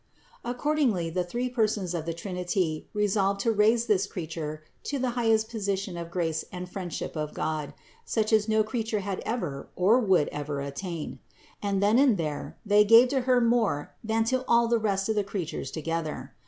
[0.43, 5.47] Accordingly the three Persons of the Trinity resolved to raise this Creature to the highest
[5.51, 10.27] position of grace and friendship of God, such as no creature had ever or would
[10.29, 11.19] ever attain;
[11.61, 15.23] and then and there They gave to Her more than to all the rest of
[15.27, 16.33] creatures together.